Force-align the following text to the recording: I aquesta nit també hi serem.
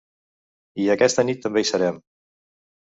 I 0.85 0.89
aquesta 0.95 1.27
nit 1.31 1.47
també 1.47 1.65
hi 1.65 1.71
serem. 1.75 2.05